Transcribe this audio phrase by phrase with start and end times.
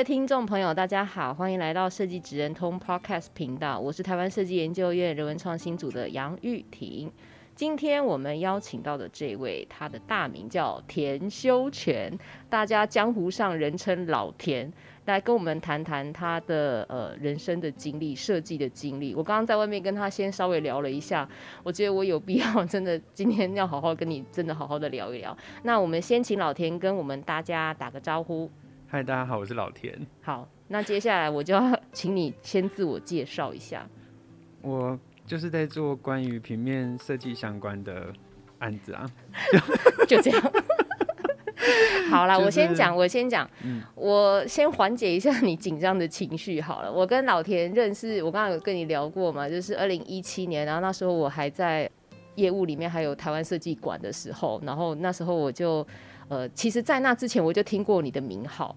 [0.00, 7.12] 位听众朋友，大家好，欢迎来到设计职人通 Podcast 频道，我是台湾设计研究院人文创新组的杨玉婷。
[7.54, 12.18] 今天我们邀请到的这位，他的大名叫田修全，
[12.48, 14.72] 大家江湖上人称老田，
[15.04, 19.14] 来跟我们谈谈他的呃人生的经历、设计的经历。
[19.14, 21.28] 我刚刚在外面跟他先稍微聊了一下，
[21.62, 25.36] 我觉得我有必要真的今天要好好跟你真的好好的聊一聊。
[25.64, 28.50] 那我们先请老田跟我们大家打个招呼。
[28.92, 29.96] 嗨，大家好，我是老田。
[30.20, 33.88] 好，那接下来我就要请你先自我介绍一下。
[34.62, 38.12] 我就是在做关于平面设计相关的
[38.58, 39.08] 案子啊，
[40.08, 40.52] 就这样。
[42.10, 46.92] 好啦，就是、我先讲，我先讲，嗯、我先缓解一下你紧张的情绪好了。
[46.92, 51.88] 我跟老田认识，我刚刚有跟你聊过嘛，就是二零一七年，然后那时候我还在
[52.34, 55.86] 业务里面，还有台湾设计馆的时候，然后那时候我就。
[56.30, 58.74] 呃，其实，在那之前我就听过你的名号，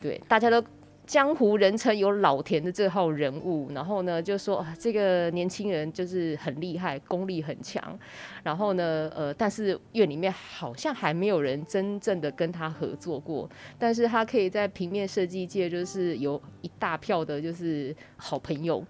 [0.00, 0.64] 对，大家都
[1.06, 7.96] 江湖人称有老田的这号人物，然后呢，就说啊，这个年轻人就是很厉害，功力很强，
[8.42, 18.82] 然后呢，呃，但是院里面好像还没有人真正的跟他合作过，但是他可以在平面设计界就是有一大票的就是好朋友。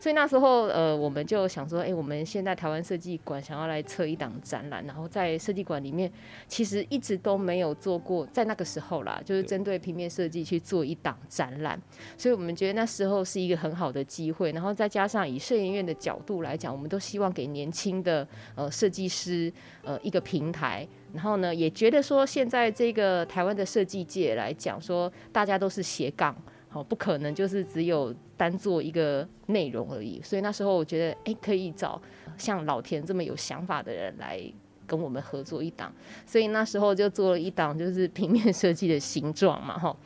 [0.00, 6.10] 所以那时候，呃，我们就想说，哎、欸，我们现在台湾设计馆想要来测一档展览，然后在设计馆里面，
[6.46, 11.80] 其实一直都没有做过，在那个时候啦，就是针对平面设计去做一档展览。
[12.16, 19.52] 所以我们觉得那时候是一个很好的机会，然后再加上以摄影院的角度来讲，我们都希望给年轻的呃设计师
[19.82, 26.36] 呃一个平台，然后呢，也觉得说现在这个台湾的设计界来讲，说大家都是斜杠。
[26.68, 32.00] 好，不可能就是只有单做一个内容而已，所以那时候我觉得，哎、可以找
[32.36, 34.40] 像老田这么有想法的人来
[34.86, 35.92] 跟我们合作一档，
[36.26, 39.96] 所以那时候就做了一档，就是平面设计的形状嘛，哈。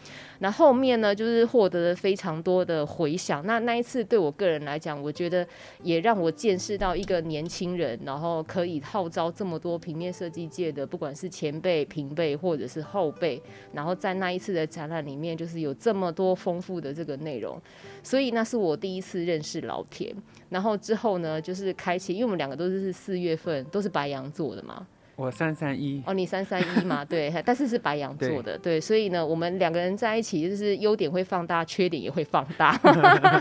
[0.42, 3.46] 那后面呢，就是获得了非常多的回响。
[3.46, 5.46] 那那一次对我个人来讲，我觉得
[5.84, 13.40] 也让我见识到一个年轻人，然后可以号召这么多平面设计界的，不管是前辈、平辈或者是后辈，
[13.72, 17.56] 然后在那一次的展览里面，就是有这么多丰富的这个内容。
[18.02, 20.12] 所以那是我第一次认识老田。
[20.48, 24.84] 然后之后呢，就是开启，因为我们两个都是四月份，都是白羊座的嘛。
[25.22, 32.72] 我三三一哦，你三三一嘛，对， 但是是白羊座的，对，对，所以呢，我们两个人在一起就是优点会放大，缺点也会放大。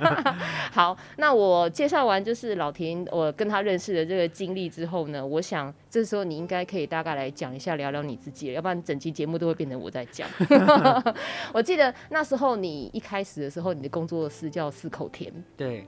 [0.72, 10.30] 好，那我介绍完就是老田，我跟他认识的这个经历之后呢，我想这时候你应该可以大概来讲一下，聊聊你自己，要不然整期节目都会变成我在讲。
[11.52, 15.88] 我记得那时候你一开始的时候，你的工作室叫四口田，对。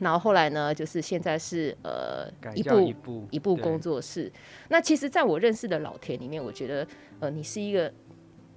[0.00, 4.30] 然后后来呢，就是现在是呃一步一步一步工作室。
[4.68, 6.86] 那其实，在我认识的老田里面，我觉得
[7.20, 7.92] 呃你是一个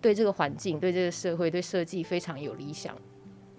[0.02, 2.96] 对这个环境、对这个社会、对设计非常有理想，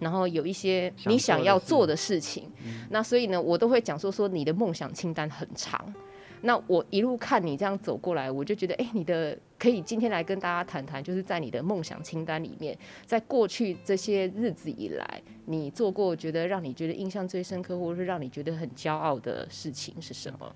[0.00, 2.50] 然后有一些你想要做的事情。
[2.64, 5.94] 嗯、那所以呢，我都会讲说说你的梦想清单很长。
[6.40, 20.54] 那我一路看你这样走过来，我就觉得，哎、欸，你的可以今天来跟大家谈谈，就是在你的梦想清单里面，在过去这些日子以来，你做过觉得让你觉得印象最深刻，或者是让你觉得很骄傲的事情是什么？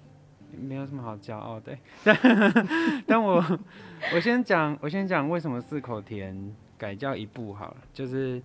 [0.51, 2.17] 没有什么好骄傲的，但
[3.09, 3.43] 但我
[4.15, 8.43] 我先讲，我先讲为什么四口田改叫一步好了，就是，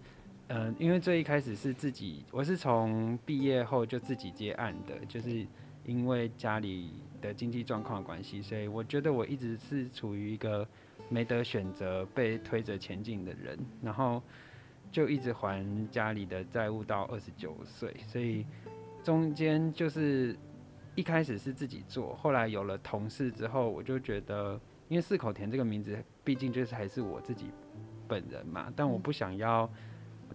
[0.48, 5.46] 嗯、因为最一开始是自己，我是从毕业后就自己接案的，就是
[5.86, 6.92] 因为家里。
[7.20, 10.66] 的经济状况关系，所以我觉得我一直是处于一个
[11.10, 14.22] 没得选择、被推着前进的人，然后
[14.92, 18.46] 就一直还家里的债务到二十九岁，所以
[19.04, 20.36] 中间就是
[20.96, 27.52] 一开始是自己做，后来有了同事之后，我就觉得，因为四口田这个名字，毕竟就是还是我自己
[28.08, 29.70] 本人嘛，但我不想要。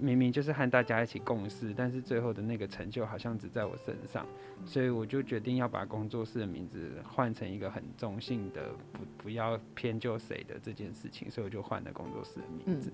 [0.01, 4.27] 明明就是和大家一起共事，但是最后的那个成就好像只在我身上，
[4.65, 12.91] 所以我就决定要把工作室的名字换成一个很中性的，不不要偏就谁的这件事情，所以我就换了工作室的名字。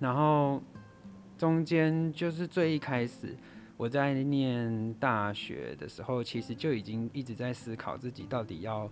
[0.00, 0.62] 然后
[1.40, 3.34] 中间就是最一开始
[3.78, 8.86] 我在念大学的时候，其实就已经一直在思考自己到底要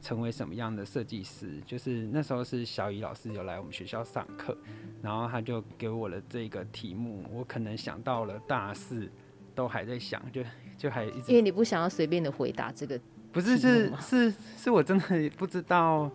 [0.00, 1.60] 成为什么样的设计师。
[1.64, 4.58] 就是那时候是小雨老师有来我们学校上课，
[5.00, 9.08] 然后他就给我了这个题目，我可能想到了大四
[9.54, 10.42] 都还在想，就
[10.76, 13.00] 就还一直因为你不想要随便的回答这个，
[13.30, 16.10] 不是是是是我真的不知道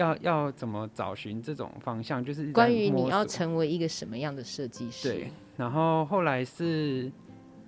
[0.00, 5.08] 要要怎么找寻这种方向，就是关于你要成为一个什么样的设计师。
[5.08, 7.10] 对，然后后来是。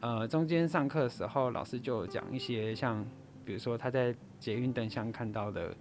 [0.05, 3.07] 呃，中间上课的时候，老师就讲一些像，
[3.45, 5.73] 比如说他在捷运灯箱看到的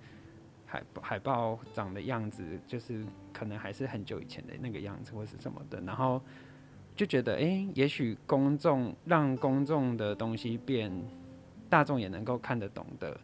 [0.67, 5.81] 海海报长的样子，就是可能还是很久以前的那个样子，或是什么的。
[5.81, 6.21] 然后
[6.95, 10.91] 就觉得，哎、欸，也许公众让公众的东西变
[11.67, 13.19] 大众也能够看得懂的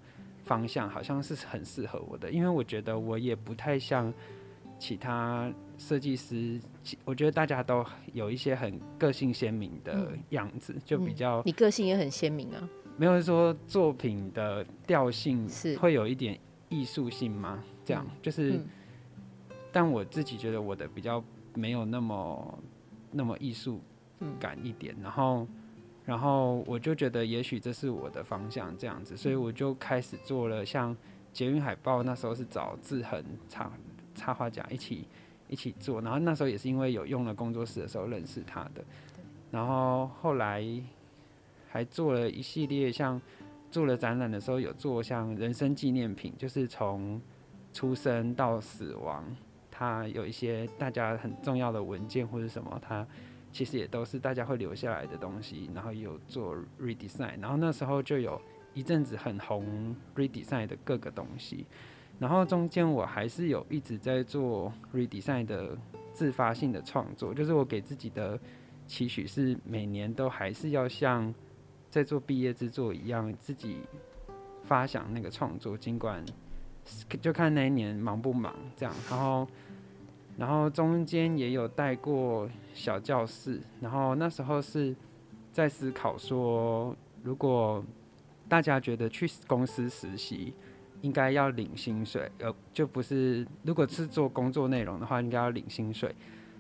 [0.47, 2.31] 方向，好像是很适合我的。
[2.31, 4.11] 因为我觉得我也不太像
[4.79, 5.51] 其他。
[5.79, 6.59] 设计师，
[7.05, 11.43] 我觉得大家都有一些很个性鲜明的样子，嗯、就比较、嗯。
[11.45, 12.67] 你个性也很鲜明啊。
[12.97, 16.35] 没有说作品的调性是会有一点
[16.67, 17.63] 艺术性吗？
[17.85, 18.65] 这样就是、嗯，
[19.71, 21.23] 但我自己觉得我的比较
[21.53, 22.59] 没有那么
[23.11, 23.79] 那么艺术
[24.39, 25.47] 感一点，然后
[26.07, 30.97] 然后我就觉得也许这是我的方向这样子，所以我就开始做了像
[31.31, 33.71] 捷运海报，那时候是找志恒插
[34.15, 35.05] 插画家一起。
[35.49, 38.83] 一起做，然后那时候也是因为有用了工作室的时候认识他的，
[39.49, 40.61] 然后后来
[41.69, 43.21] 还做了一系列像
[43.71, 47.21] 做了展览的时候有做像人生纪念品，就是从
[47.71, 49.23] 出生到死亡，
[49.71, 53.07] 他有一些大家很重要的文件或者什么，他
[53.57, 58.39] 其实也都是大家会留下来的东西，然后有做 redesign，然后那时候就有
[58.75, 61.65] 一阵子很红 redesign 的各个东西。
[62.19, 65.75] 然后中间我还是有一直在做 redesign 的
[66.13, 68.39] 自发性的创作，就是我给自己的
[68.85, 71.33] 期许是每年都还是要像
[71.89, 73.79] 在做毕业制作一样，自己
[74.61, 76.23] 发想那个创作，尽管
[77.19, 78.93] 就看那一年忙不忙这样。
[79.09, 79.47] 然后，
[80.37, 84.95] 然后中间也有带过小教室，然后那时候是
[85.51, 87.83] 在思考说，如果
[88.47, 90.53] 大家觉得去公司实习。
[91.01, 96.13] 应该要领薪水，呃，就不是，如果是做工作内容的话，应该要领薪水。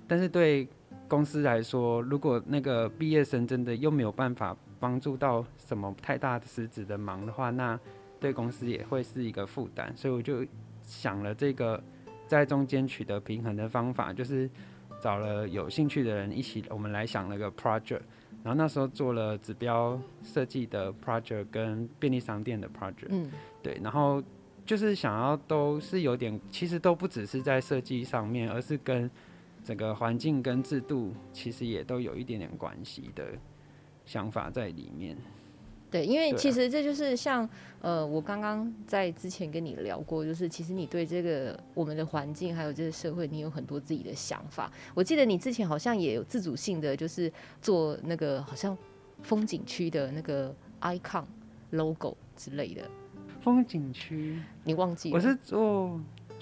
[0.07, 0.67] 但是对
[1.07, 7.77] 公司来说，如果那个毕业生真的又没有办法帮助到什么太大的实质的忙的话，那
[8.19, 9.91] 对公司也会是一个负担。
[9.97, 10.45] 所以我就
[10.83, 11.83] 想了这个
[12.27, 14.49] 在中间取得平衡的方法，就是
[15.01, 18.01] 找了有兴趣的人一起，我们来想那个 project。
[18.43, 23.29] 然后那时候做了指标设计的 project 跟便利商店的 project，嗯，
[23.61, 24.23] 对，然后
[24.65, 29.09] 就是想要都是有点，其实都不只是在设计上面，而是跟
[29.65, 33.25] 整个环境跟制度其实也都有一点点关系的
[34.05, 35.17] 想法在里面。
[35.89, 37.49] 对，因为其实这就是像、啊、
[37.81, 44.69] 呃，我刚刚在之前跟你聊过，就是其实你对这个我们的环境还有这个社会，你有很多自己的想法。
[44.93, 47.31] 我记得你之前好像也有自主性的，就是
[47.61, 48.77] 做那个好像
[49.21, 51.23] 风景区的那个 icon
[51.69, 52.81] logo 之类的。
[53.39, 54.41] 风景区？
[54.65, 55.15] 你忘记了？
[55.15, 55.97] 我是做，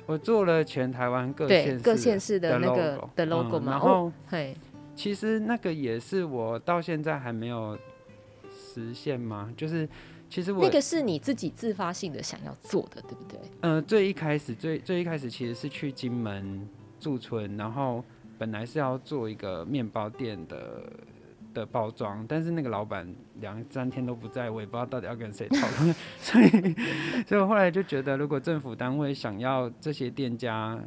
[0.07, 3.71] 我做了全台湾各县各县市的那个的 logo 嘛、嗯。
[3.73, 4.57] 然后，嘿，
[4.95, 7.77] 其实那个也是我到现在还没有。
[8.81, 9.51] 实现吗？
[9.55, 9.87] 就是，
[10.29, 13.39] 其实我那个是你自己自发性的想要做的，对不对？
[13.61, 16.67] 嗯、呃，最一开始，最最一开始其实是去金门
[16.99, 18.03] 驻村，然后
[18.37, 20.83] 本来是要做一个面包店的
[21.53, 23.07] 的包装，但是那个老板
[23.39, 26.49] 两三天都不在，我也不知道到底要跟谁讨论， 所以，
[27.25, 30.77] 所以我后来就觉得，如果政府单位想要这些店家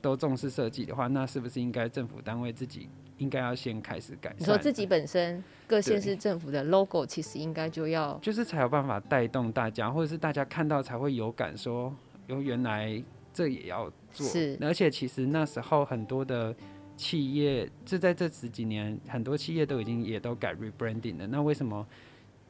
[0.00, 2.88] 都重视设计的话，那是不是应该政府单位自己？
[3.18, 4.38] 应该要先开始改善。
[4.38, 11.94] 你说自己本身各县市政府的 logo，其实应该就要，就是才有办法带动大家，或者是大家看到才会有感，说
[12.28, 14.26] 哟，原来这也要做。
[14.26, 16.54] 是，而且其实那时候很多的
[16.96, 21.26] 企业，就在这十几年，很多企业都已经也都改 rebranding 了。
[21.26, 21.86] 那为什么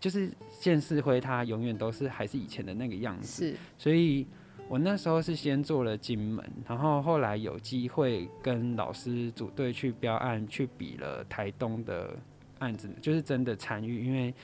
[0.00, 3.50] 就是县市徽它永远都是还是以前的那个样子？
[3.50, 4.26] 是，所以。
[4.68, 12.16] 我那时候是先做了金门，然后后来有机会跟老师组队去标案，去比了台东的
[12.58, 14.34] 案子，就是真的参与，因为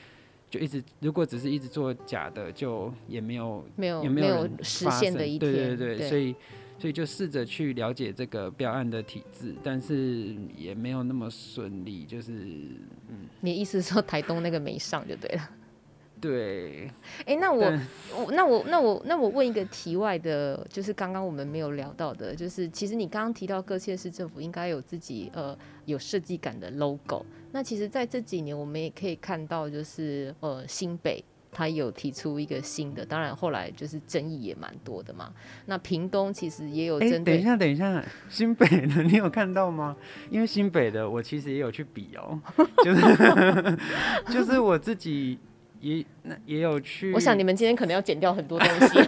[0.49, 6.35] 就一直如果只是一直做假的，就也没有没有也没有，实现的一天，对对对，对所以
[6.79, 12.31] 所以就试着去了解这个标案的体制，但是也没有那么顺利，就是
[13.09, 15.49] 嗯，你意思是说台东那个没上就对了。
[16.23, 16.89] 对，
[17.25, 17.65] 哎、欸，那我
[18.15, 35.29] 我那我那我那我问一个题外的，就是刚刚我们没有聊到的，就是其实你刚刚提到各县市政府应该有自己呃有设计感的 logo，那其实在这几年我们也可以看到，就是呃新北他有提出一个新的，当然后来就是争议也蛮多的嘛。
[35.65, 39.97] 那屏东其实也有针对，等一下，等一下，新北的你有看到吗？
[40.29, 42.39] 因为新北的我其实也有去比哦，
[42.85, 43.77] 就是
[44.31, 45.37] 就是我自己
[45.83, 47.13] 也那也有去。
[47.13, 48.99] 我想你们今天可能要剪掉很多东西。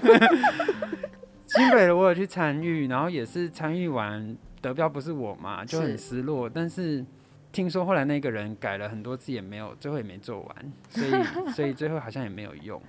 [1.48, 7.04] 新北的我有去参与，然后也是参与完得标不是我嘛，就很失落，但是。
[7.52, 11.24] 听说后来那个人改了很多次也没有，最后也没做完，所以
[11.56, 12.82] 所以最后好像也没有用。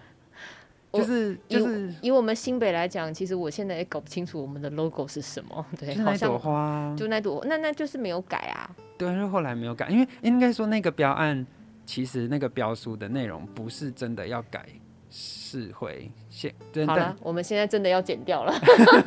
[0.93, 5.65] 就是就是以我们新北来讲，其实我现在也搞不清楚我们的 logo 是什么。
[5.79, 8.69] 对，就那朵花，就那朵，那那就是没有改啊。
[8.99, 11.47] 对，就后来没有改，因为应该说那个标案
[11.87, 14.67] 其实那个标书的内容不是真的要改，
[15.09, 16.53] 是会现。
[16.87, 18.53] 好了，我们现在真的要剪掉了。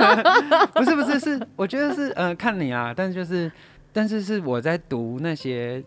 [0.74, 3.52] 不是不是是，我觉得是呃看你啊，但是就是。
[3.92, 5.84] 但是是我在读那些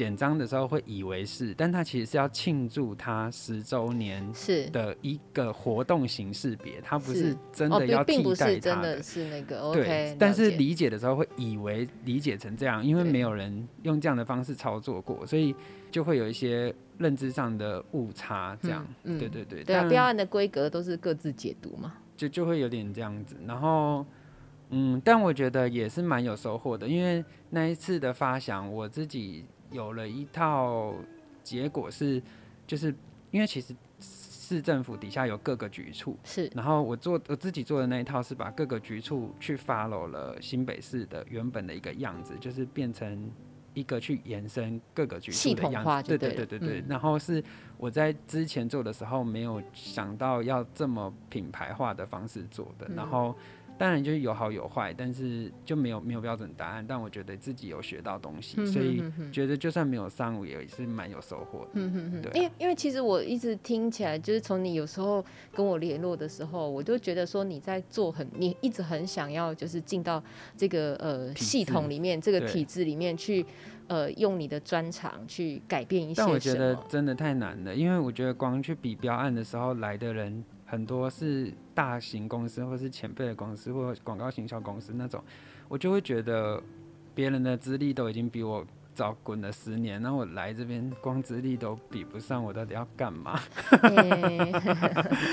[0.00, 8.54] 简章的时候会以为是，但它其实是要庆祝它十周年是的一个活动形式别，它不是真的要替代它的。
[8.54, 10.16] 是真的是那个对，OK。
[10.18, 15.54] 但是理解的时候会以为理解成这样，因为没有人用这样的方式操作过，所以
[15.90, 18.56] 就会有一些认知上的误差。
[18.62, 19.62] 这样，嗯，对对对。
[19.62, 24.06] 对啊，标案的规格都是各自解读嘛，就就会有点这样子，然后。
[24.72, 30.94] 嗯，但我觉得也是蛮有收获的，因为那一次的发想，我自己有了一套
[31.42, 32.22] 结果是，
[32.66, 32.94] 就是
[33.30, 43.30] 因为其实市政府底下有各个局处，是，然后我做我自己做的那一套是把各个局处去 follow 了新北市的原本的一个样子，就是变成
[43.74, 47.42] 一个去延伸各个局处的样子，对对对对对，嗯、然后是
[47.78, 53.34] 我在之前做的时候没有想到要这么品牌化的方式做的，嗯、然后。
[53.80, 56.84] 当然就是有好有坏，但是就没有没有标准答案。
[56.86, 61.70] 但我觉得自己有学到东西，嗯、哼哼哼所以觉得就算没有上午，也是蛮有收获的。
[61.72, 70.22] 嗯哼哼，对，因为因为其实我一直听起来，就是从你有时候跟我联络的时候，我就觉得说你在做很，你一直很想要就是进到
[70.58, 73.46] 这个呃系统里面，这个体制里面去，
[73.86, 76.20] 呃，用你的专长去改变一些。
[76.20, 80.44] 但我觉得真的太难了，因为我觉得光去比标案的时候来的人。
[80.70, 85.20] 很多是大型公司，或是前辈的公司，或广告行销公司那种，
[85.66, 86.62] 我就会觉得
[87.12, 93.40] 别人的资历都已经比我早滚了十年，那我来这边光资历都比不上，我到底要干嘛？
[93.82, 94.52] 欸、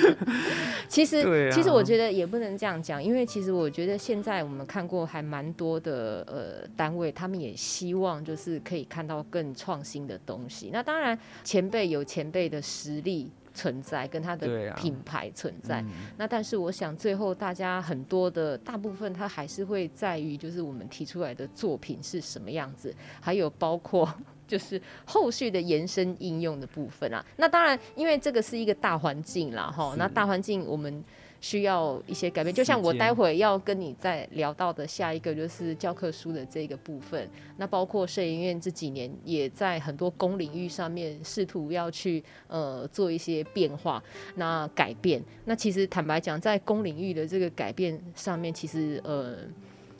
[0.89, 10.71] 其实，啊、其实我觉得也不能这样讲，因为其实我觉得现在我们看过还蛮多的呃单位，他们也希望就是可以看到更创新的东西。
[10.73, 13.29] 那当然，前辈有前辈的实力。
[13.57, 24.07] 存在跟它的品牌存在，啊嗯、那但是我想最后大家很多的大部分，它还是会在于就是我们提出来的作品是什么样子，还有包括
[24.47, 27.25] 就是后续的延伸应用的部分啊。
[27.37, 31.03] 那当然，因为这个是一个大环境啦，哈，那大环境我们。
[31.39, 37.29] 需要一些改变，就像我待会要跟你再聊到的下一个就是教科书的这个部分。
[37.57, 44.03] 那包括摄影院这几年也在很多公领域上面试图要去呃做一些变化，
[44.35, 45.23] 那改变。
[45.45, 49.37] 那其实坦白讲，在公领域的这个改变上面，其实呃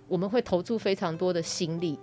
[0.07, 1.99] 我们会投注非常多的心力。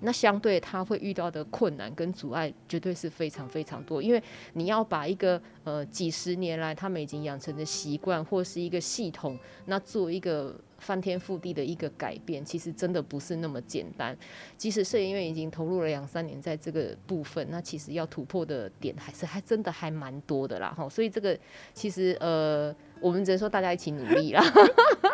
[0.00, 4.02] 那相对他会遇到的困难跟阻碍，绝对是非常非常多。
[4.02, 14.16] 因为你要把一个呃几十年来他们已经养成的习惯，或是一个系统，那做一个翻天覆地的一个改变，其实真的不是那么简单。
[14.56, 20.74] 即使摄影院已经投入了两三年在这个部分，那其实要突破的点还是还真的还蛮多的啦。
[20.76, 21.38] 哈，所以这个
[21.74, 22.74] 其实呃。
[23.00, 24.42] 我们只能说大家一起努力啦。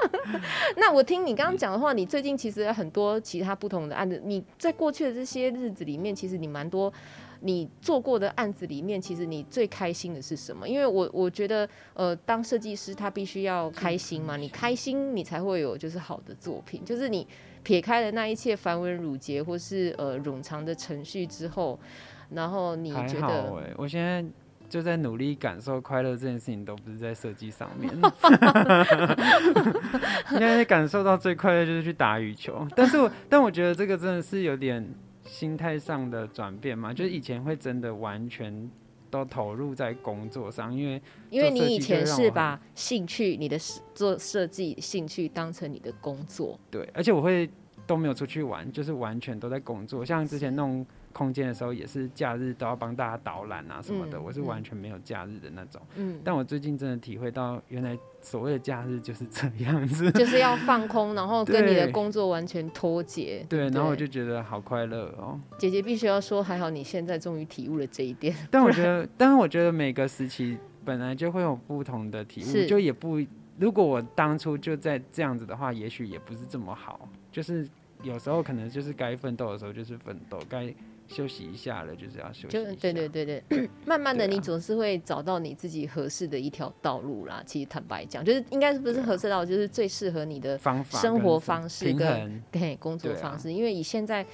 [0.78, 4.18] 那我听你刚刚讲的话，你最近其实很多其他不同的案子。
[4.24, 6.90] 你在过去的这些日子里面，其实你蛮多
[7.44, 10.68] 你做过的案子里面，其实你最开心的是什么？
[10.68, 16.84] 因为我我觉得，呃，当设计师他必须要开心嘛，你开心你才会有就是好的作品。
[16.84, 17.26] 就是你
[17.62, 21.78] 撇开了那一切繁文缛节或是呃冗长的程序之后，
[22.30, 23.54] 然后你觉得？
[23.56, 24.24] 欸、我现在。
[24.66, 27.88] 就在努力感受快乐这件事情，都不是在设计上面。
[30.32, 34.84] 应该感受到最快乐就是去打羽球，但是我但我觉得这个真的是有点
[35.24, 38.70] 心态上的转变嘛，就是以前会真的完全
[39.10, 43.58] 都投入在工作上，因为因为你以前是把兴趣、你的
[43.94, 47.48] 做设计兴趣当成你的工作，对，而且我会
[47.86, 50.84] 都没有出去玩，就是完全都在工作，像之前弄。
[51.14, 55.80] 空间的时候也是假日都要帮大家导览啊什么的，嗯、我是完全没有假日的那种。
[55.94, 63.46] 嗯，但我最近真的体会到，原来所谓的假日就是这样子， 就是要放空，然后跟你的工作完全脱节。
[63.48, 65.40] 对，然后我就觉得好快乐哦。
[65.56, 68.34] 姐姐必须要说，还好你现在终于体悟了这一点。
[68.50, 73.24] 但我觉得， 但是我觉得每个时期本来就会有不同的体悟，就也不，
[73.58, 77.08] 如果我当初就在这样子的话，也许也不是这么好。
[77.30, 77.68] 就是
[78.02, 80.72] 有时候可能就是该奋斗的时候就是奋斗，该
[81.08, 82.48] 休息一下了就是要休息。
[82.48, 87.42] 就对对对对， 慢慢的你总是会找到你自己合适的一条道路啦。
[87.46, 93.52] 其实坦白讲，就是应该是不是合适道路，就是最适合你的方法、生活方式跟对工作方式。
[93.52, 94.26] 因为以现在，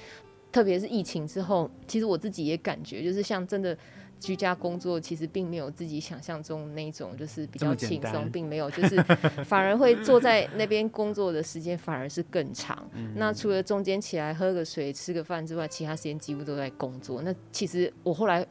[0.51, 3.77] 特别是疫情之后，其实我自己也感觉，就是像真的。
[4.21, 8.95] 居家工作其实并没有自己想象中那种，就是比较轻松，并没有，就是
[9.43, 12.89] 反而会坐在那边工作的时间反而是更长。
[13.15, 17.21] 那除了中间起来喝个水、吃个饭之外，其他时间几乎都在工作。
[17.23, 18.47] 那其实我后来。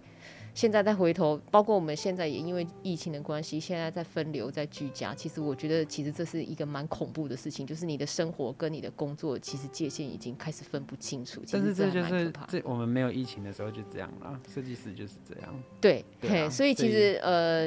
[0.61, 5.15] 现在再回头，包括我们现在也因为疫情的关系，现在在分流，在居家。
[5.15, 11.41] 其实我觉得，其实这是一个蛮恐怖的事情，就是你的生活跟你的工作，其实界限已经开始分不清楚。
[11.51, 15.63] 但是这就是这我们没有疫情的时候就这样了，设计师就是这样。
[15.81, 17.67] 对，对啊，所以其实呃，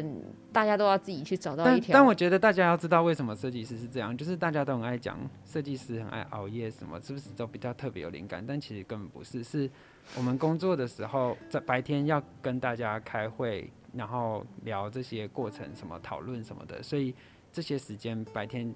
[0.51, 1.93] 大家都要自己去找到一条。
[1.93, 8.45] 但我觉得大家要知道为什么设计师是这样，就是大家都很爱讲设计师很爱熬夜什么，是不是都比较特别有灵感？
[8.45, 9.67] 但其实根本不是，是。
[10.17, 17.13] 我们工作的时候，在白天要跟大家开会，然后聊这些过程，什么讨论什么的，所以
[17.51, 18.73] 这些时间白天。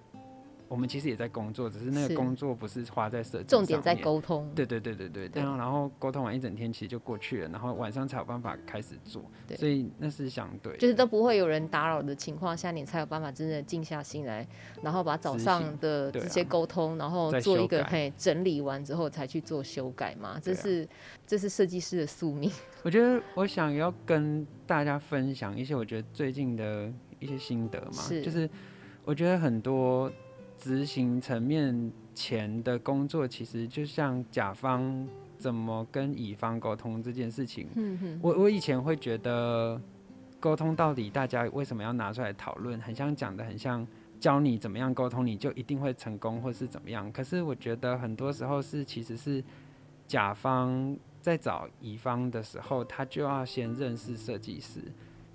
[0.68, 4.52] 我们其实也在工作，只是那个工作不是花在设计，重点在沟通。
[4.54, 9.24] 对对对对对，这样然后沟通完一整天，其实就过去了，然后晚上才有办法开始做。
[9.48, 14.46] 对，所以那是相对，就是都不会有人打扰的情况下，你才有办法真的静下心来，
[14.82, 20.38] 然后把早上的这些沟通，啊、然后做一个嘿整理完之后，才去做修改嘛。
[20.42, 20.88] 这是、啊、
[21.26, 22.52] 这是设计师的宿命。
[22.84, 28.50] 我觉得我想要跟大家分享一些我觉得最近的一些心得嘛，是就是
[29.06, 30.12] 我觉得很多。
[30.58, 37.68] 执行层面前的工作，其实就像甲方怎么跟乙方沟通这件事情。
[38.22, 39.80] 我我以前会觉得
[40.40, 43.86] 沟通到底大家为什么要拿出来讨论，很像讲的很像
[44.20, 47.12] 教你怎么样沟通，你就一定会成功或是怎么样。
[47.12, 49.44] 可是我觉得很多时候是其实是
[50.08, 54.82] 甲方在找乙方的时候，他就要先认识设计师。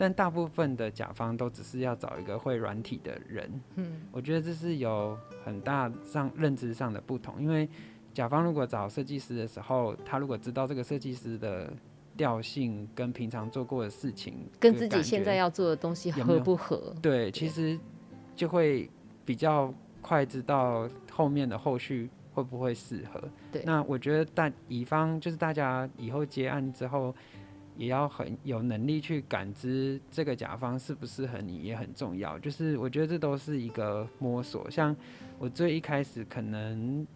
[0.02, 7.40] 但大部分的甲方都只是要找一个会软体的人，嗯，我觉得这是有很大上认知上的不同。
[7.40, 7.68] 因为
[8.12, 11.72] 甲方如果找设计师的时候，他如果知道这个设计师的
[12.16, 16.74] 调性跟平常做过的事情，跟自己现在要做的东西合不合？
[16.74, 16.94] 有有？
[17.00, 17.78] 对，其实
[18.34, 18.90] 就会
[19.24, 23.22] 比较快知道后面的后续会不会适合。
[23.52, 27.14] 对，那我觉得大乙方就是大家以后接案之后。
[27.76, 32.38] 也要很有能力去感知这个甲方适不适合你，也很重要。
[32.38, 34.70] 就是我觉得这都是一个摸索。
[34.70, 34.94] 像
[35.38, 37.06] 我最一开始可能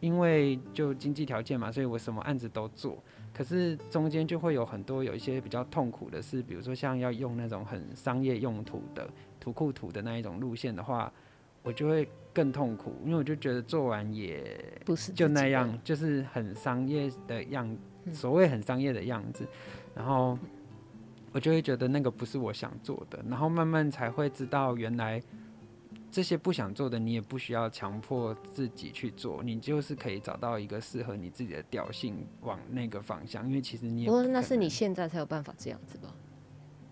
[0.00, 3.02] 因为就经济条件嘛，所以我什么案子都做。
[3.32, 9.08] 可是中间就会有很多有一些比较痛苦的事，比如说像要用那种很商业用途的
[9.38, 11.12] 图库图的那一种路线的话，
[11.62, 17.76] 我就会更痛苦，因为我就觉得做完也不是就那样，就是很商业的样，
[18.10, 19.46] 所谓很商业的样子。
[20.00, 20.38] 然后
[21.30, 25.22] 我就会觉得那个不是我想做的，然后慢慢才会知道，原来
[26.10, 33.46] 这些不想做的，你也不需要强迫自己去做，你就是可以找到一个适合你自己的调性，往那个方向。
[33.46, 36.08] 因为其实你也不，不过那是你现在才有办法这样子吧？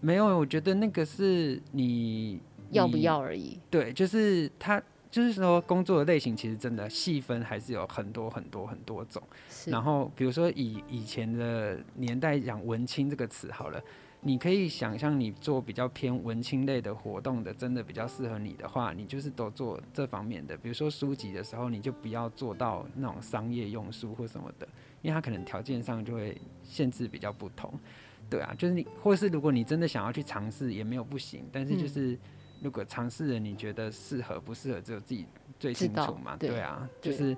[0.01, 2.39] 没有，我觉得那个是你
[2.73, 3.59] 要不要而已。
[3.71, 4.83] 对，就是他。
[5.11, 9.23] 就是说，工作的类型其实真的细分还是有很多很多很多种。
[9.67, 13.83] 然后，比如说以以前的年代讲“文青”这个词好了，
[14.21, 20.55] 你可以想象你做比较偏文青类的活动的，真的比较适合你的话，你就是都做这方面的。
[20.59, 24.69] 比如说书籍的时候，你就不要做到那种商业用书或什么的，
[25.01, 27.73] 因为它可能条件上就会限制比较不同。
[28.29, 32.13] 对啊，就是你，或是如果你真的想要去尝试，也没有不行，但是就是。
[32.13, 32.19] 嗯
[32.63, 35.27] 如果尝试了，你觉得适合不适合，只有自己
[35.59, 36.37] 最清楚嘛？
[36.37, 37.37] 对，对啊，就是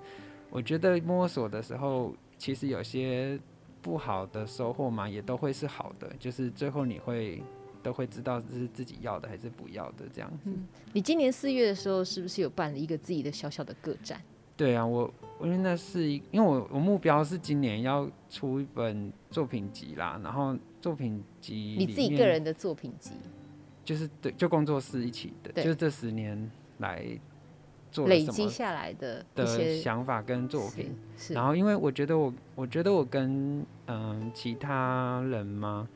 [0.50, 3.38] 我觉得摸索的时候，其实有些
[3.82, 6.10] 不好的收获嘛，也都会是好的。
[6.18, 7.42] 就是最后你会
[7.82, 10.44] 都会知道这是自己要的还是不要的这样子。
[10.44, 14.20] 嗯，你今年四月的时候是不是有办了一个自己的小小的个展？
[14.56, 23.12] 对啊，我我因为那是一，因为我我目标是今年要出一本作品集啦，然后作品集你自己个人的作品集。
[23.90, 26.48] 就是对，就工作室一起的，就是这十年
[26.78, 27.04] 来
[27.90, 30.94] 做累积下来的的想法跟作品。
[31.30, 35.88] 然后，因为我觉得我，我觉得我跟嗯、呃、其他人嘛，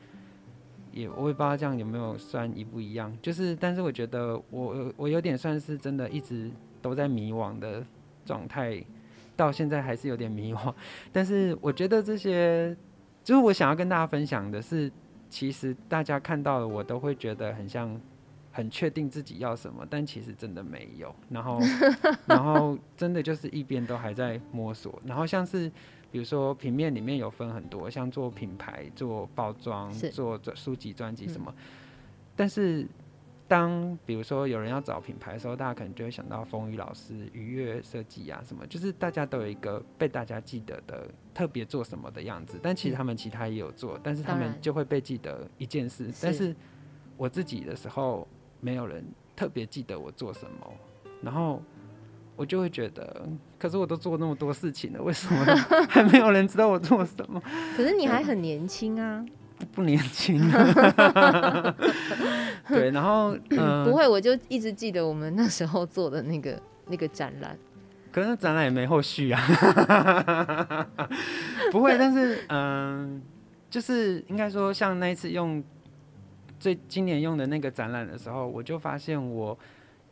[0.91, 3.17] 也我也不知道这样有没有算一不一样。
[3.21, 7.81] 就是，但是我觉得我我有点算是真的一直都在迷惘的
[8.25, 8.83] 状态，
[9.37, 10.73] 到现在还是有点迷惘。
[11.13, 12.75] 但是我觉得这些，
[13.23, 14.91] 就是我想要跟大家分享的是。
[15.35, 17.99] 其实大家看到的我都会觉得很像
[18.53, 21.13] 很确定自己要什么，但其实真的没有。
[21.29, 21.59] 然后，
[22.25, 25.01] 然后真的就是一边都还在摸索。
[25.03, 25.69] 然后像是
[26.09, 31.63] 比如说平面里面有分很多，像做品牌、做包装、做书籍、专辑什么，嗯、
[32.35, 32.87] 但是。
[33.47, 42.57] 当比如说有人要找品牌的时候，大家可能就会想到风雨老师、愉悦设计啊什么，就是大家都有一个被大家记得的特别做什么的样子。
[42.63, 46.11] 但其实他们其他也有做，但是他们就会被记得一件事。
[46.19, 46.55] 但是
[47.15, 48.27] 我自己的时候，
[48.59, 50.73] 没有人特别记得我做什么，
[51.21, 51.61] 然后
[52.35, 55.45] 我就会觉得，可是我都做那么多事情了，为什么
[55.87, 57.41] 还没有人知道我做什么？
[57.77, 59.23] 可是你还很年轻啊。
[59.71, 60.37] 不年轻，
[62.67, 67.57] 对，然后、呃、不会，我就一直记得我们那时候做的那个那个展览，
[68.15, 69.41] 可是展览也没后续啊，
[71.69, 73.21] 不会，但是嗯、呃，
[73.69, 75.61] 就是应该说，像那一次用
[76.57, 79.59] 最今年用的那个展览的时候，我就发现我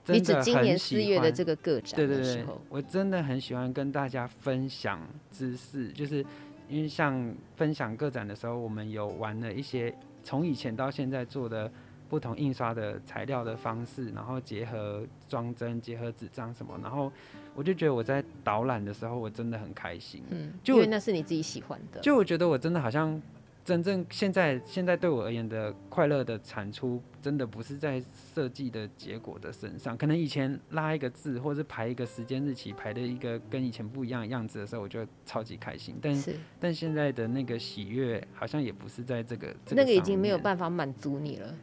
[0.04, 5.00] 真的很喜欢，今年四月的这个个展，对对对，我真的很喜欢跟大家分享
[5.32, 6.26] 知识，就是。
[6.70, 11.70] 因为像分享个展的时候，我们有玩了一些从以前到现在做的
[12.10, 17.12] 不同印刷的材料的方式，然后结合装帧、结合纸张什么，然后
[17.56, 20.24] 我就觉得我在导览的时候，我真的很开心。
[20.30, 22.00] 嗯，就因为那是你自己喜欢的。
[22.02, 23.22] 就我觉得我真的好像。
[23.66, 28.04] 真正现在现在对我而言的快乐的产出，真的不是在
[28.36, 29.96] 设计的结果的身上。
[29.96, 35.96] 可能以前拉一个字，或者是排一个时间日期，排的一个跟以前不一样的样子的时候，我就超级开心。
[36.02, 41.56] 但是但现在的那个喜悦，好像也不是在这个，这个那个已经没有办法满足你了。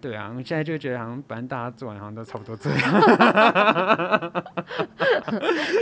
[0.00, 2.78] 对啊，我现在就觉得好像，反正大家做完好像都差不多这样。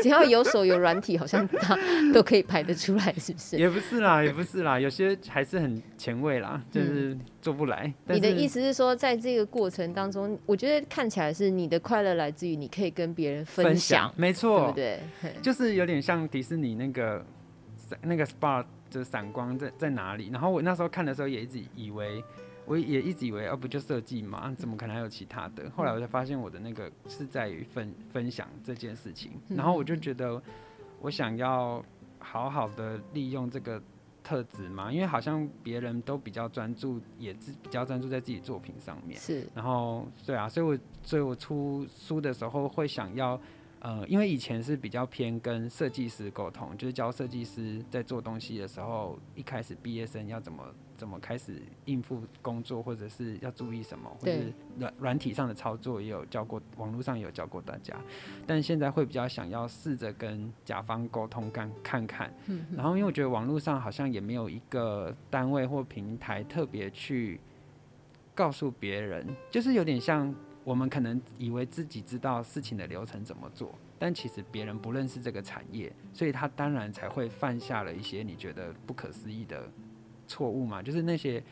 [0.03, 1.77] 只要有手有软体，好像他
[2.15, 3.59] 都可以排得出来，是不是？
[3.59, 7.93] 也不是啦，也不是啦，有些还是很前卫啦，就是做不来。
[8.07, 15.35] 嗯、你的意思是说，在这个过程当中，我觉得看起来是你的快乐来自于你可以跟别人分享，分享没错，对不对？
[15.43, 17.25] 就是有点像迪士尼那个
[18.03, 20.31] 那个 SPA 的闪光在在哪里？
[20.33, 22.25] 然后我那时候看的时候也一直以为。
[22.67, 25.71] 我也一直以为，要不就设计嘛，怎么可能还有其他的？
[25.71, 29.31] 后来我才发现，我的那个是在于分分享这件事情。
[29.49, 30.43] 然后我就觉得，
[31.01, 31.81] 我想要
[32.19, 33.81] 好好的利用这个
[34.23, 39.17] 特质嘛，因为好像别人都比较专注，也自比较专注在自己作品上面。
[39.21, 39.47] 是。
[39.55, 43.41] 然后，对啊，所以我所以我出书的时候会想要，
[43.79, 50.65] 呃，因为以前是比较偏跟设计师沟通，就是教设计师在做东西的时候，一开始毕业生要怎么。
[50.97, 57.97] 怎么开始应付工作，或者是要注意什么，或者是软软体上的操作也有教过，网络上也有教过大家。
[58.47, 62.33] 但现在会比较想要试着跟甲方沟通看看看。
[62.75, 67.41] 然后因为我觉得网络上好像也没有一个单位或平台特别去
[68.35, 79.69] 告诉别人，就是有点像我们可能以为自己知道事情的流程怎么做，但其实别人不认识这个产业，所以他当然才会犯下了一些你觉得不可思议的。
[80.27, 81.43] 错误嘛，就是那些，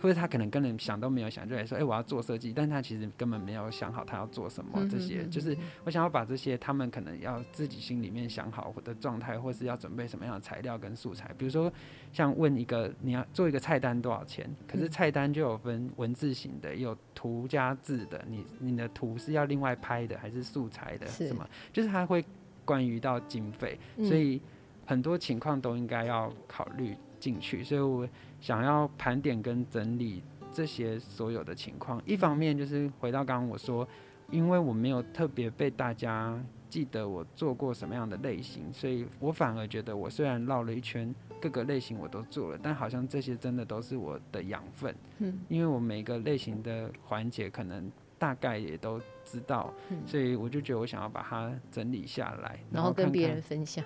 [0.00, 4.86] 或者他可能根本想都没有想，就来说，哎、欸，我要做设计，但他其实根本没有想好他要做什么。
[4.90, 11.30] 这些就是我想要把这些他们可能要自己心里面想好的状态，或是要准备什么样的材料跟素材。
[11.38, 11.72] 比如说，
[12.12, 18.22] 像问一个你要做一个菜单多少钱，可是菜单就有分文字型的，有图加字的。
[18.28, 21.06] 你你的图是要另外拍的，还是素材的？
[21.06, 21.48] 什么？
[21.72, 22.24] 就是他会
[22.64, 24.40] 关于到经费，所以
[24.84, 26.94] 很多情况都应该要考虑。
[27.26, 28.08] 进去，所以我
[28.40, 32.00] 想要盘点跟整理这些所有的情况。
[32.06, 33.86] 一方面就是回到刚刚我说，
[34.30, 44.94] 因为我没有特别被大家记得我做过什么样的类型，所以我反而觉得我虽然绕了一圈，各个类型我都做了，但好像这些真的都是我的养分。
[45.18, 49.74] 嗯，因为我每个类型的环节可能大概也都知道，
[50.06, 53.84] 所以我就觉得我想要把它整理下来，然后跟别人分享。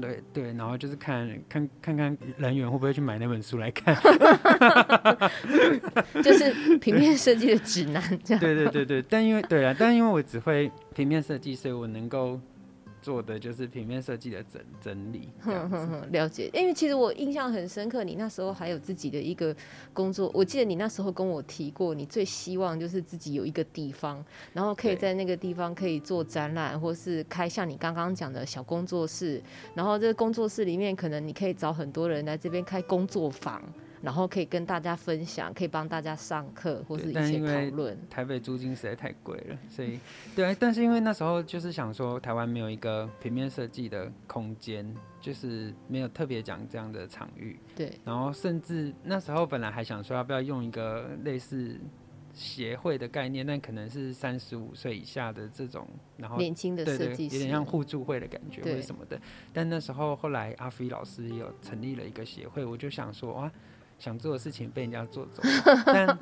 [0.00, 3.96] 对对，然后就是看看看看人员会不会去买那本书来看，
[6.22, 8.40] 就是平面设计的指南这样。
[8.40, 12.40] 对对对对，但因为对啊，但因为我只会平面设计，所以我能够。
[13.06, 16.50] 做的就是平面设计的整整理， 哼哼哼，了解。
[16.52, 19.54] 因为其实我印象很深刻，你那时候还有自己的一个
[19.92, 20.28] 工作。
[20.34, 29.40] 我记得你那时候跟我提过，你最希望就是自己有一个地方，然后可以在那个地方可以做展览，或是开像你刚刚讲的小工作室。
[29.72, 33.62] 然后这个工作室里面，可能你可以找很多人来这边开工作坊。
[34.06, 37.98] 然后可以跟大家分享，可以帮大家上课或是一起讨论。
[38.08, 39.98] 台北租金实在太贵了，所以
[40.36, 47.58] 对，但是因为那时候就是想说，台湾没有一个平面设计的空间，就是没有特别讲这样的场域。
[47.74, 47.90] 对。
[48.04, 51.76] 然后甚至那时候本来还想说，要不要用一个类似
[52.32, 55.84] 协会的概念，但可能是三十五岁以下的这种，
[56.16, 59.20] 然后年轻的设计师，有点像互助会的感觉或者什么的。
[59.52, 63.50] 但那时候后来阿飞老师有成立了一个协会，我就想说哇，
[63.98, 65.82] 想做的事情被人家做走了。
[65.86, 66.18] 但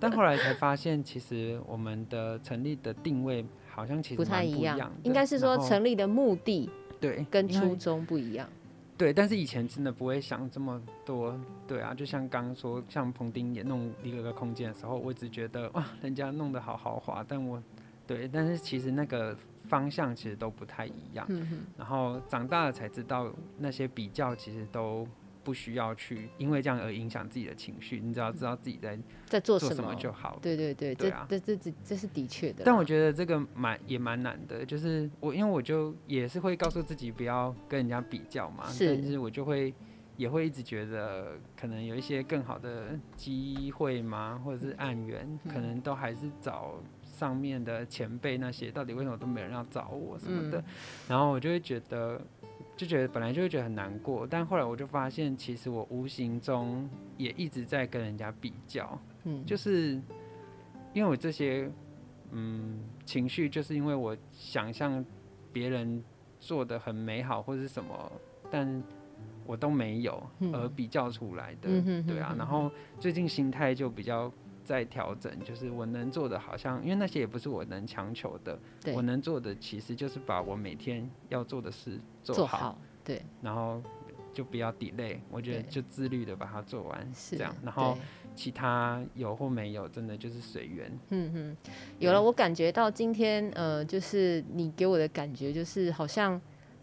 [0.00, 8.48] 但后来才发现，其实我们的成立的定位好像其实不，不太一样，应该是说成立的目的对跟初衷不一样。
[8.96, 17.62] 对，但是以前真的不会想这么多，对啊，就像刚刚说，像彭丁也弄一个个空间的时候，我只觉得哇，人家弄得好豪华，但我，
[18.06, 19.36] 对，但是其实那个
[19.68, 25.06] 方向其实都不太一样，嗯哼，然后长大了才知道那些比较其实都。
[25.48, 30.38] 不需要去因为这样而影响自己的情绪，你只要知道自己在在做什么就好。
[30.42, 32.64] 对对对，对啊，这这这这是的确的。
[32.66, 39.72] 但我觉得这个蛮也蛮难的，就是我因为我就也是会告诉自己不要跟人家比较嘛，是，但是我就会
[40.18, 50.64] 也会一直觉得可能有一些更好的机会嘛，或者是案源，嗯，可能都还是找上面的前辈那些，到底为什么都没人要找我什么的，嗯，
[51.08, 52.20] 然后我就会觉得。
[52.78, 60.00] 就觉得本来就会觉得很难过，但后来我就发现，其实我无形中也一直在跟人家比较，嗯，就是
[60.94, 61.68] 因为我这些
[62.30, 65.04] 嗯情绪，就是因为我想象
[65.52, 66.00] 别人
[66.38, 68.12] 做的很美好或者是什么，
[68.48, 68.80] 但
[69.44, 72.32] 我都没有而比较出来的，嗯，对啊。
[72.38, 74.32] 然后最近心态就比较
[74.68, 78.58] 在调整，就是我能做的，好像因为那些也不是我能强求的，
[78.94, 83.82] 我能做的其实就是把我每天要做的事做好，做好，对，然后
[84.34, 87.56] 就不要 delay，我觉得就自律的把它做完，是这样。
[87.62, 87.96] 然后
[88.36, 90.92] 其他有或没有，真的就是随缘。
[91.08, 91.56] 嗯嗯，
[91.98, 96.38] 有了，我感觉到今天，呃，就是你给我的感觉，就是好像。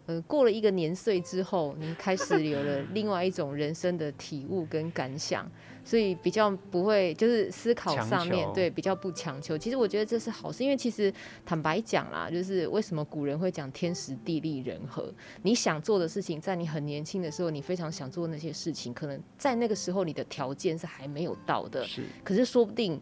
[0.06, 5.50] 呃，过了一个年岁之后，您开始有了另外一种人生的体悟跟感想，
[5.84, 9.58] 所以比较不会就是思考上面对比较不强求。
[9.58, 11.12] 其实我觉得这是好事，因为其实
[11.44, 15.12] 坦白讲啦，就是为什么古人会讲天时地利人和？
[15.42, 23.00] 你想做的事情，在你很年轻的时候，你非常想做那些事情，可能在那个时候你的条件是还没有到的，是，可是说不定。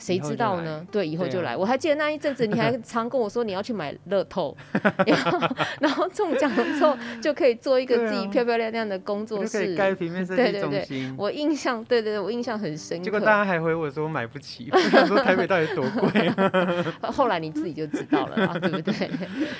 [0.00, 0.84] 谁知道呢？
[0.90, 1.56] 对，以后就来。
[1.56, 4.56] 我还记得那一阵子，你还 常跟我说你要去买乐透，
[5.06, 5.38] 然后
[5.80, 11.14] 然后中奖了之后就可以做一个自己漂漂亮亮的工作室，盖平面设计中心。
[11.18, 13.04] 我印象，对对对，我印象很深刻。
[13.04, 16.30] 结果大家还回我说买不起，我想说台北到底多贵？
[17.12, 19.10] 后来你自己就知道了啊，对不对？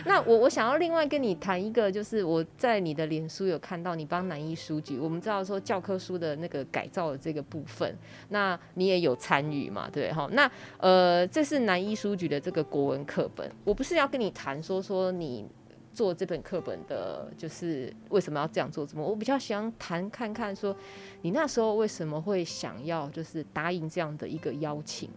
[0.07, 7.94] 那我我想要另外跟你谈一个，就是我在你的脸书有看到你帮南一书局，我们知道说教科书的那个改造的这个部分，
[8.29, 9.88] 那你也有参与嘛？
[9.92, 10.29] 对哈。
[10.32, 13.50] 那呃，这是南一书局的这个国文课本。
[13.64, 15.46] 我不是要跟你谈说说你
[15.92, 18.86] 做这本课本的，就是为什么要这样做？
[18.86, 19.04] 怎么？
[19.04, 20.74] 我比较想谈看看说，
[21.22, 25.10] 你那时候为什么会想要就是答应这样的一个邀请？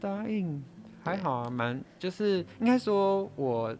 [0.00, 0.62] 答应
[1.02, 3.76] 还好啊，蛮就是应该说我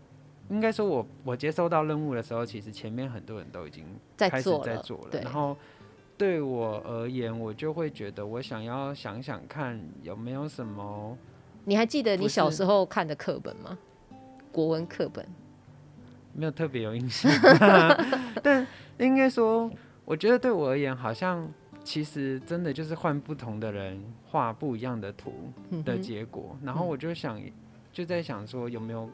[0.51, 3.85] 应该说我我接收到任务的时候，其实前面很多人都已经
[4.17, 5.57] 开始在做了，然后。
[6.17, 11.17] 对我而言，我就会觉得我想要想想看有没有什么。
[11.65, 13.77] 你还记得你小时候看的课本吗？
[14.53, 15.27] 国文课本。
[16.37, 17.31] 没有特别有印象，
[18.43, 18.67] 但
[18.99, 19.71] 应该说，
[20.05, 21.49] 我觉得对我而言，好像
[21.85, 25.33] 其实真的就是换不同的人画不一样的图
[25.85, 26.57] 的结果。
[26.63, 27.41] 然后我就想，
[27.93, 29.09] 就在想说有没有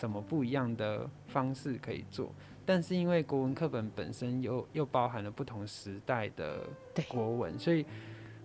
[0.00, 2.32] 什么不一样的方式可以做。
[2.64, 6.66] 但是因为国文课本本身又又包含了不同时代的
[7.08, 7.84] 国文，所以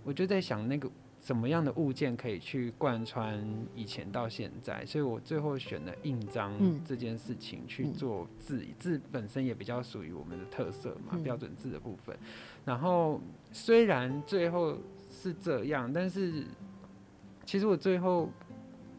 [0.04, 0.89] 我就在想那个
[1.22, 3.44] 什么样的物件可以去贯穿
[3.76, 12.18] 以前到现在，所以我最后选了印章这件事情去做字，字本身也比较属于我们的特色嘛，标准字的部分。
[12.65, 14.78] 然后虽然最后
[15.10, 16.46] 是这样，但是
[17.46, 18.30] 其实我最后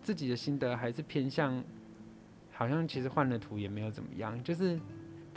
[0.02, 1.62] 自己的心得还是偏向，
[2.56, 4.80] 好像其实换了图也没有怎么样，就是。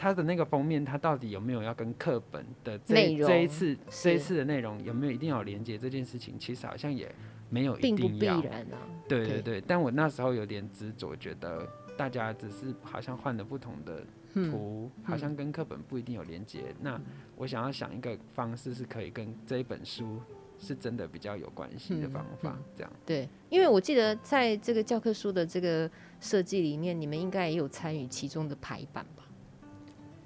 [0.01, 6.39] 它的那个封面，它到底有没有要跟课本的这这一次这一次的内容有没有一定要连接这件事情？
[6.39, 7.13] 其实好像也
[7.49, 7.97] 没有一定要。
[7.97, 8.79] 并不必然啊。
[9.09, 14.01] 对对对，但我那时候有点执着，觉得大家只是好像换了不同的
[14.33, 16.73] 图，好像跟课本不一定有连接。
[16.79, 16.97] 那
[17.35, 20.21] 我想要想一个方式，是可以跟这一本书
[20.59, 22.91] 是真的比较有关系的方法，这样。
[23.05, 29.23] 对，因为我记得在这个教科书的这个设计里面，你们应该也有参与其中的排版吧？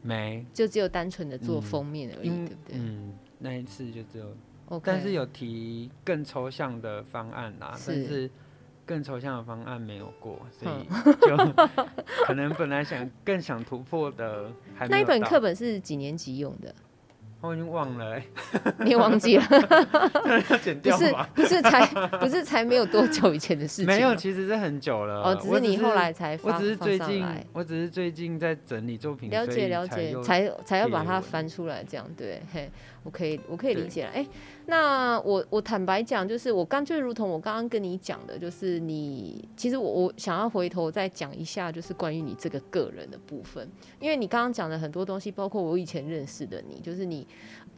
[0.01, 2.77] 没，就只有单纯的做封面而已，嗯、对不对？
[2.77, 4.25] 嗯，那一次就只有
[4.69, 8.31] ，okay, 但是有提更抽象的方案啦，是，但是
[8.85, 10.87] 更抽象的方案没有过，所以
[11.21, 11.37] 就
[12.25, 14.97] 可能本来想更想突破的还没有。
[14.97, 16.75] 那一本课本是几年级用的？
[17.43, 18.25] 我已经忘了，哎，
[18.79, 19.43] 你也忘记了？
[20.49, 21.29] 要剪掉吧？
[21.35, 21.85] 不是，不是才
[22.19, 23.85] 不是才没有多久以前的事情。
[23.85, 25.21] 没有，其实是很久了。
[25.23, 26.53] 哦，只是你后来才发。
[26.53, 32.41] 我只是最近，我只是最近在整理作品，了解了解，才才要把它翻出来，这样对。
[32.53, 32.71] 嘿，
[33.03, 34.11] 我可以我可以理解了。
[34.11, 34.25] 哎，
[34.65, 47.27] 那我我坦白讲，就是我刚就如同我刚刚跟你讲的，就是你其实我我想要回头再讲一下，就是关于你这个个人的部分，因为你刚刚讲的很多东西，包括我以前认识的你，就是你。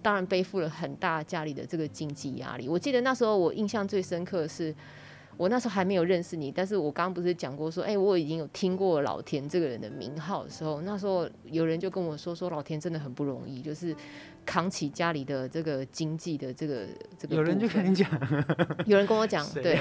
[0.01, 2.69] 当然背负了很大家里的这个经济压力。
[2.69, 4.71] 我记得那时候我印象最深刻的是，
[5.35, 13.95] 我那时候还没有认识你，但是我刚刚不是讲过说，哎、欸，我已经有听过老田这个人的名号的时候，那时候有人就跟我说，说老田真的很不容易，就是
[14.45, 16.85] 扛起家里的这个经济的这个
[17.17, 17.35] 这个。
[17.35, 18.07] 有人就跟你讲，
[18.85, 19.79] 有人跟我讲， 对，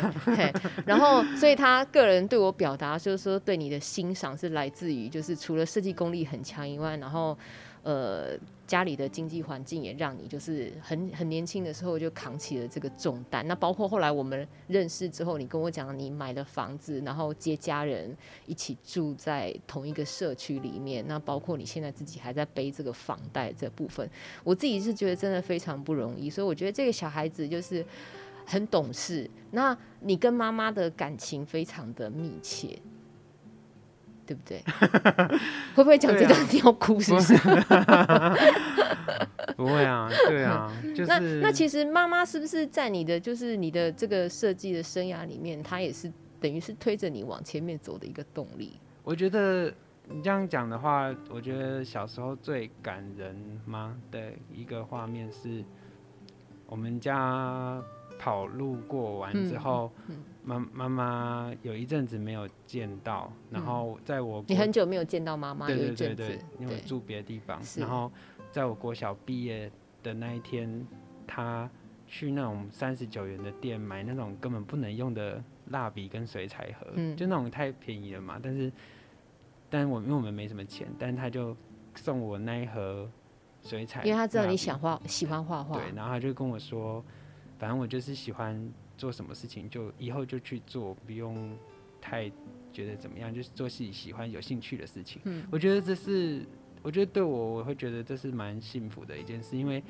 [0.87, 7.37] 然后所以他个人对我表达就是说，对你的欣赏是来自于，就是除了设计功力很强以外，然后。
[7.85, 8.31] 呃，
[8.67, 13.47] 家里的经济环境也让你就是很很年轻的时候就扛起了这个重担。
[13.47, 21.05] 那包括后来我们认识之后，你跟我讲你买了房子，然后接家人一起住在同一个社区里面。
[21.07, 24.09] 那包括你现在自己还在背这个房贷这部分，
[24.43, 26.31] 我自己是觉得真的非常不容易。
[26.31, 27.85] 所以我觉得这个小孩子就是
[28.47, 29.29] 很懂事。
[29.51, 32.79] 那你跟妈妈的感情非常的密切。
[34.27, 34.63] 对不对？
[35.75, 37.01] 会不会讲这段你要哭？
[37.01, 37.35] 是不是？
[39.57, 46.11] 不会啊，对啊，就是那那其实妈妈是不是在你的就是你的这个设计的生涯里面，她也是
[46.41, 48.79] 等于是推着你往前面走的一个动力？
[49.05, 49.73] 我觉得
[50.09, 55.63] 你这样讲的话，我觉得小时候最感人吗的一个画面是
[56.67, 57.81] 我们家。
[58.17, 59.91] 跑路过完之后，
[60.45, 68.13] 妈妈妈有一阵子没有见到，然后在我你很久没有见到妈妈，对对对对，因为住别的地方，然后
[68.53, 69.71] 在我国小毕业
[70.03, 70.87] 的那一天，
[71.27, 71.69] 他
[72.07, 78.71] 去那种三十九元的店买那种根本不能用的蜡笔跟水彩盒，就那种太便宜了嘛，但是，
[79.71, 81.57] 但是我因为我们没什么钱，但是他就
[81.95, 83.11] 送我那一盒
[83.63, 87.03] 水彩，因为他知道你想画，喜欢画画，对，然后他就跟我说。
[87.57, 88.61] 反正我就是喜欢
[88.97, 91.57] 做什么事情，就以后就去做，不用
[92.01, 92.31] 太
[92.73, 95.21] 觉得怎么样，就是做自己喜欢、有兴趣的事情。
[95.25, 96.45] 嗯，我觉得这是，
[96.83, 99.83] 我觉得对我，我会觉得这是蛮幸福的一件事，因为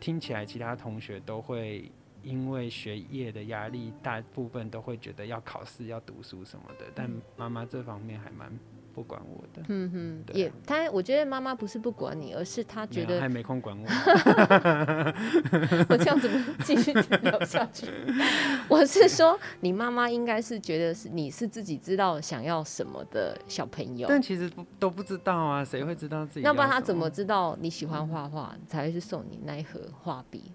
[0.00, 1.90] 听起来其他同学都会
[2.22, 8.52] 因为学业的压力，大部分都会觉得要考试、要读书什么的，但妈妈这方面还蛮。
[8.98, 13.86] 不管我的，嗯哼，啊、也他，我觉得妈妈不是不管你，而是他觉得没还没空管我。
[15.88, 17.86] 我这样怎么继续聊下去？
[18.68, 26.42] 我是说，你妈妈应该是觉得是你是自己知道想要什么的小朋友，但其实不都不知道啊，谁会知道自己？
[26.42, 30.50] 那不然他怎么知道你喜欢画画，才会去送你那一盒画笔？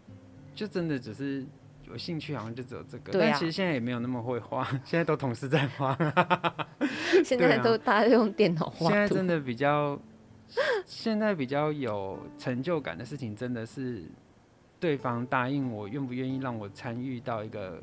[0.53, 1.45] 就真的只是。
[1.85, 5.93] 有兴趣好像就只有这个，对啊、但其实现在也没有那么会画，现在都同事在画。
[7.23, 8.89] 现在都大家都用电脑画。
[8.89, 9.99] 现在真的比较，
[10.85, 14.03] 现在比较有成就感的事情，真的是
[14.79, 17.81] 对方答应我，愿不愿意让我参与到一个。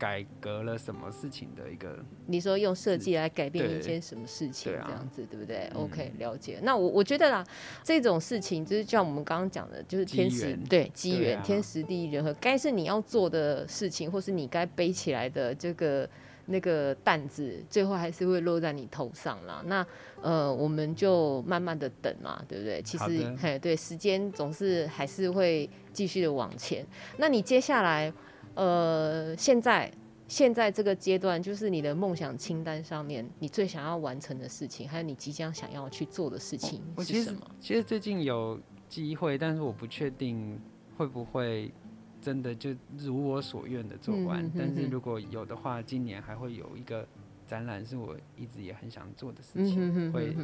[0.00, 1.94] 改革了什么事情的一个？
[2.24, 6.58] 你说用设计来改变一件什么事情，这样子对不对？OK，了解。
[6.62, 7.44] 那我我觉得啦，
[7.84, 16.08] 这种事情就是像我们刚刚讲的，就是天时对机缘，天时地利人和，该是你要做的事情，或是你该背起来的这个
[16.50, 19.62] 那个担子，最后还是会落在你头上啦。
[19.66, 19.86] 那
[20.20, 22.82] 呃，我们就慢慢的等嘛，对不对？
[22.82, 26.86] 其实嘿，对，时间总是还是会继续的往前。
[27.16, 28.12] 那你接下来？
[28.56, 29.90] 呃，现在
[30.26, 37.40] 现在这个阶段，就是你的梦想清单上面，你最想要完成的事情，还有你即将想要去做的事情是什么？
[37.40, 40.60] 哦，其实，其实最近有机会，但是我不确定
[40.98, 41.72] 会不会
[42.20, 44.44] 真的就如我所愿的做完。
[44.44, 47.06] 嗯，但是如果有的话，今年还会有一个
[47.46, 50.08] 展览，是我一直也很想做的事情。
[50.08, 50.36] 嗯，会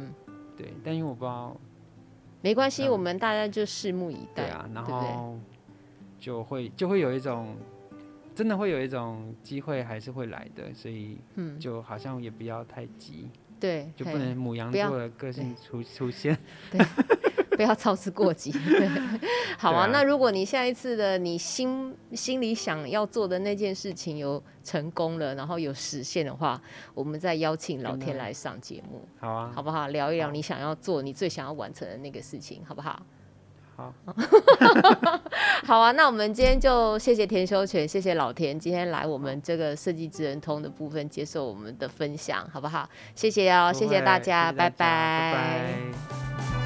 [0.57, 1.55] 对，但因为我不知道，
[2.41, 4.45] 没关系，我们大家就拭目以待。
[4.45, 5.37] 对啊，然后
[6.19, 7.55] 就会就会有一种。
[8.35, 11.17] 真的会有一种机会还是会来的，所以
[11.59, 13.27] 就好像也不要太急，
[13.59, 16.37] 对，就不能母羊座的个性出出现，
[16.69, 16.79] 对，
[17.57, 18.51] 不要操之过急。
[18.69, 18.87] 对，
[19.57, 26.61] 好啊，那如果你下一次的你心心里想要做的那件事情有成功了，然后有实现的话，
[26.93, 29.87] 我们再邀请老天来上节目，好啊，好不好？
[29.87, 33.01] 聊一聊你想要做、你最想要完成的那个事情，好不好？
[33.75, 33.93] 好，
[35.65, 42.89] 好啊，那我们今天就谢谢田修全，谢谢老田今天来我们这个设计职人通的部分接受我们的分享，好不好？
[43.13, 45.33] 谢谢哦，谢谢大家，谢谢大家拜拜。
[45.33, 45.33] 拜
[46.51, 46.56] 拜。